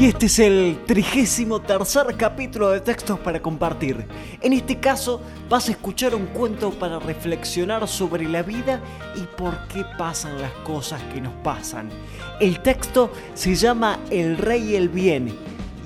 [0.00, 4.06] Y este es el trigésimo tercer capítulo de Textos para Compartir.
[4.40, 8.80] En este caso vas a escuchar un cuento para reflexionar sobre la vida
[9.14, 11.90] y por qué pasan las cosas que nos pasan.
[12.40, 15.28] El texto se llama El Rey y el Bien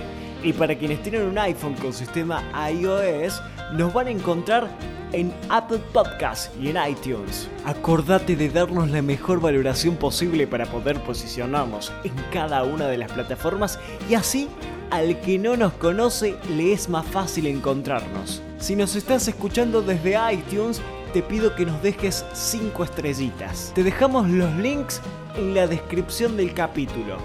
[0.43, 3.41] Y para quienes tienen un iPhone con sistema iOS,
[3.73, 4.69] nos van a encontrar
[5.11, 7.49] en Apple Podcast y en iTunes.
[7.65, 13.11] Acordate de darnos la mejor valoración posible para poder posicionarnos en cada una de las
[13.11, 13.79] plataformas
[14.09, 14.49] y así
[14.91, 18.41] al que no nos conoce le es más fácil encontrarnos.
[18.59, 20.81] Si nos estás escuchando desde iTunes,
[21.15, 23.71] te pido que nos dejes 5 estrellitas.
[23.73, 25.01] Te dejamos los links
[25.37, 27.19] en la descripción del capítulo.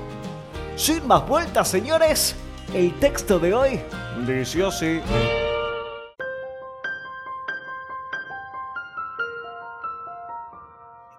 [0.76, 2.36] Sin más vueltas, señores,
[2.72, 3.80] el texto de hoy
[4.28, 5.00] dice así.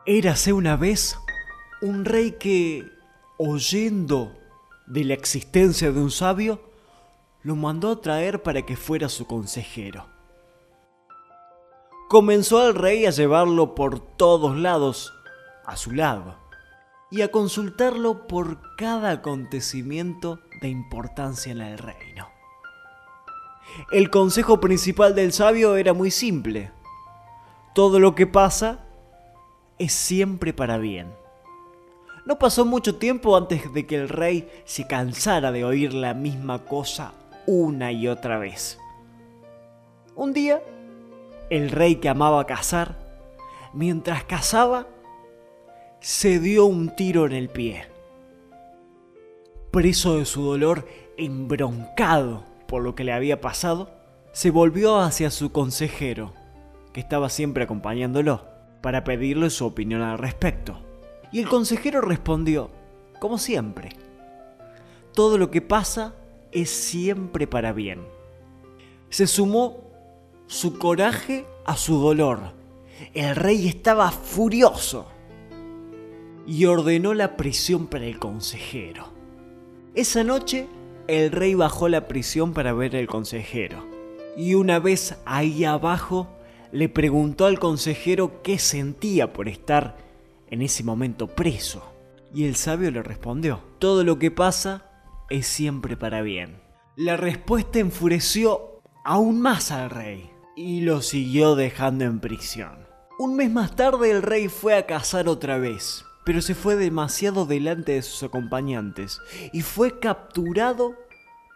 [0.05, 1.19] Érase una vez
[1.81, 2.89] un rey que,
[3.35, 4.31] oyendo
[4.87, 6.61] de la existencia de un sabio,
[7.43, 10.20] lo mandó a traer para que fuera su consejero.
[12.11, 15.13] Comenzó al rey a llevarlo por todos lados
[15.65, 16.35] a su lado
[17.09, 22.27] y a consultarlo por cada acontecimiento de importancia en el reino.
[23.93, 26.73] El consejo principal del sabio era muy simple.
[27.73, 28.81] Todo lo que pasa
[29.79, 31.13] es siempre para bien.
[32.25, 36.65] No pasó mucho tiempo antes de que el rey se cansara de oír la misma
[36.65, 37.13] cosa
[37.47, 38.77] una y otra vez.
[40.13, 40.61] Un día,
[41.51, 42.97] el rey que amaba cazar,
[43.73, 44.87] mientras cazaba,
[45.99, 47.87] se dio un tiro en el pie.
[49.69, 53.91] Preso de su dolor, embroncado por lo que le había pasado,
[54.31, 56.33] se volvió hacia su consejero,
[56.93, 58.45] que estaba siempre acompañándolo,
[58.79, 60.79] para pedirle su opinión al respecto.
[61.33, 62.71] Y el consejero respondió,
[63.19, 63.89] como siempre,
[65.13, 66.15] todo lo que pasa
[66.53, 67.99] es siempre para bien.
[69.09, 69.90] Se sumó
[70.51, 72.51] su coraje a su dolor.
[73.13, 75.07] El rey estaba furioso
[76.45, 79.07] y ordenó la prisión para el consejero.
[79.95, 80.67] Esa noche
[81.07, 83.85] el rey bajó la prisión para ver al consejero.
[84.35, 86.27] Y una vez ahí abajo
[86.73, 89.95] le preguntó al consejero qué sentía por estar
[90.49, 91.81] en ese momento preso.
[92.33, 94.85] Y el sabio le respondió, todo lo que pasa
[95.29, 96.59] es siempre para bien.
[96.97, 100.30] La respuesta enfureció aún más al rey
[100.61, 102.87] y lo siguió dejando en prisión.
[103.17, 107.45] Un mes más tarde el rey fue a cazar otra vez, pero se fue demasiado
[107.45, 109.19] delante de sus acompañantes
[109.51, 110.95] y fue capturado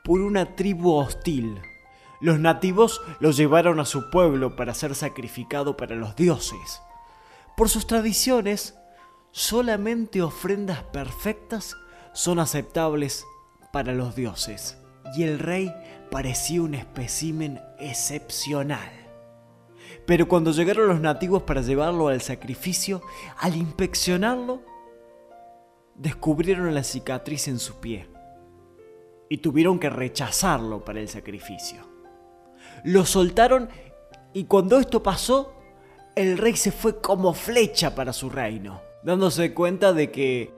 [0.04, 1.62] por una tribu hostil.
[2.20, 6.82] Los nativos lo llevaron a su pueblo para ser sacrificado para los dioses.
[7.56, 8.76] Por sus tradiciones,
[9.32, 11.76] solamente ofrendas perfectas
[12.14, 13.26] son aceptables
[13.72, 14.78] para los dioses,
[15.16, 15.72] y el rey
[16.10, 18.92] parecía un espécimen excepcional.
[20.06, 23.02] Pero cuando llegaron los nativos para llevarlo al sacrificio,
[23.38, 24.62] al inspeccionarlo,
[25.96, 28.08] descubrieron la cicatriz en su pie
[29.30, 31.82] y tuvieron que rechazarlo para el sacrificio.
[32.84, 33.70] Lo soltaron
[34.34, 35.54] y cuando esto pasó,
[36.16, 40.54] el rey se fue como flecha para su reino, dándose cuenta de que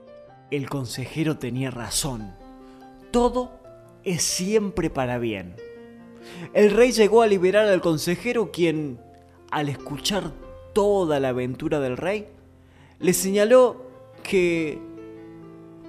[0.51, 2.35] el consejero tenía razón
[3.11, 3.51] todo
[4.07, 5.55] es siempre para bien.
[6.53, 8.99] El rey llegó a liberar al consejero quien,
[9.51, 10.31] al escuchar
[10.73, 12.27] toda la aventura del rey,
[12.99, 13.85] le señaló
[14.23, 14.79] que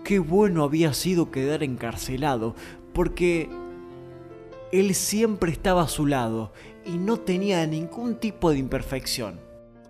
[0.03, 2.57] qué bueno había sido quedar encarcelado,
[2.93, 3.49] porque
[4.73, 6.53] él siempre estaba a su lado
[6.85, 9.39] y no tenía ningún tipo de imperfección.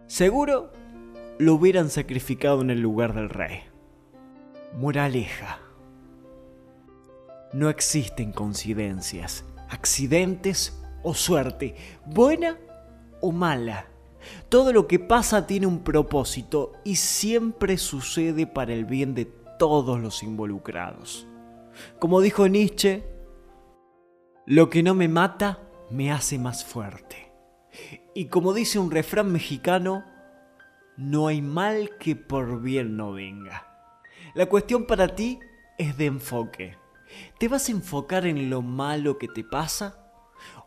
[0.06, 0.70] Seguro
[1.38, 3.60] lo hubieran sacrificado en el lugar del rey.
[4.76, 5.68] Moraleja.
[7.52, 11.74] No existen coincidencias, accidentes o suerte,
[12.04, 12.58] buena
[13.20, 13.86] o mala.
[14.48, 19.24] Todo lo que pasa tiene un propósito y siempre sucede para el bien de
[19.58, 21.26] todos los involucrados.
[21.98, 23.04] Como dijo Nietzsche,
[24.46, 25.60] lo que no me mata
[25.90, 27.32] me hace más fuerte.
[28.14, 30.04] Y como dice un refrán mexicano,
[30.96, 33.68] no hay mal que por bien no venga.
[34.34, 35.38] La cuestión para ti
[35.78, 36.76] es de enfoque.
[37.38, 40.12] ¿Te vas a enfocar en lo malo que te pasa?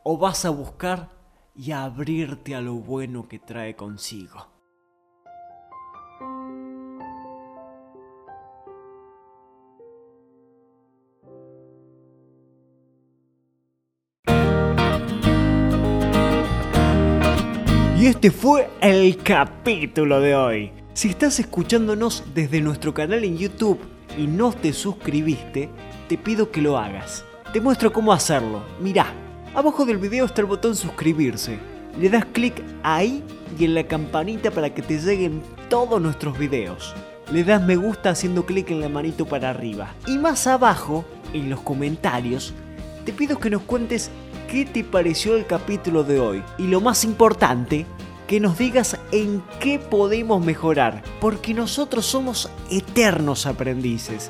[0.03, 1.09] ¿O vas a buscar
[1.55, 4.51] y abrirte a lo bueno que trae consigo?
[18.01, 20.71] Y este fue el capítulo de hoy.
[20.93, 23.79] Si estás escuchándonos desde nuestro canal en YouTube
[24.17, 25.69] y no te suscribiste,
[26.11, 27.23] te pido que lo hagas.
[27.53, 28.65] Te muestro cómo hacerlo.
[28.81, 29.13] Mirá,
[29.55, 31.57] abajo del video está el botón suscribirse.
[31.97, 33.23] Le das clic ahí
[33.57, 36.93] y en la campanita para que te lleguen todos nuestros videos.
[37.31, 39.95] Le das me gusta haciendo clic en la manito para arriba.
[40.05, 42.53] Y más abajo, en los comentarios,
[43.05, 44.11] te pido que nos cuentes
[44.49, 46.43] qué te pareció el capítulo de hoy.
[46.57, 47.85] Y lo más importante,
[48.27, 54.29] que nos digas en qué podemos mejorar, porque nosotros somos eternos aprendices